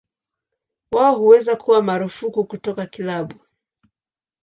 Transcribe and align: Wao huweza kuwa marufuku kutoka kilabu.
Wao 0.91 1.15
huweza 1.15 1.55
kuwa 1.55 1.81
marufuku 1.83 2.45
kutoka 2.45 2.85
kilabu. 2.85 3.35